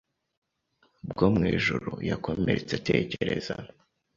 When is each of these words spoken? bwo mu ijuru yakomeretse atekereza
bwo 1.09 1.25
mu 1.35 1.41
ijuru 1.55 1.91
yakomeretse 2.09 2.71
atekereza 2.79 3.55